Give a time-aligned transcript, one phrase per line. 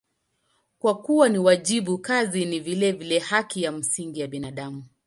[0.79, 4.85] Kwa kuwa ni wajibu, kazi ni vilevile haki ya msingi ya binadamu.